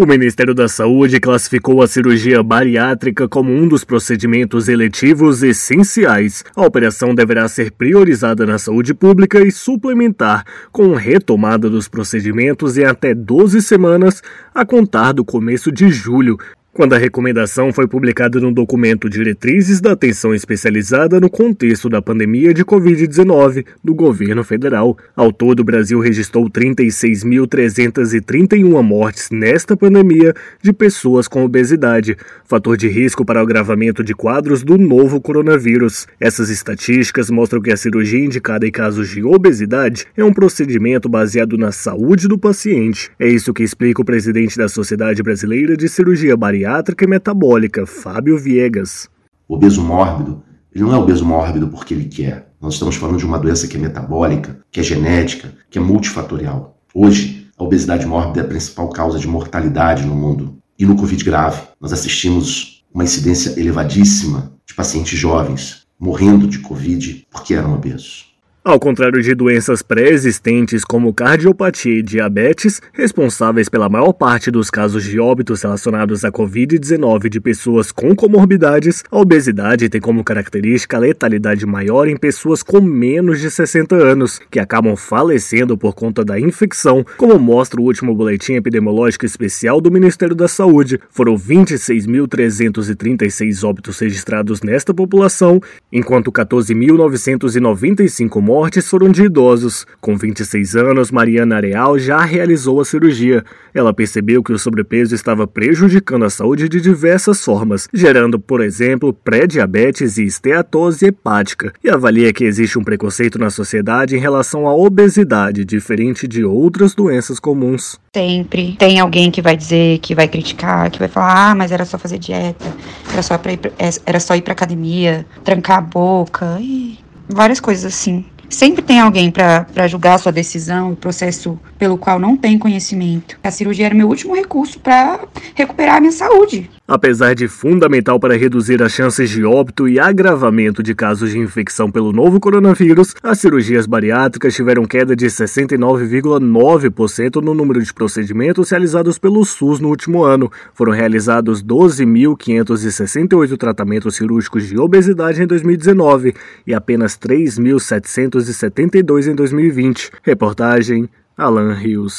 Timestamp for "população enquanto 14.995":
94.92-98.49